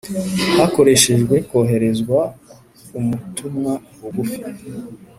[0.57, 2.19] hakoreshejwe koherezwa
[2.99, 4.41] umutumwa bugufi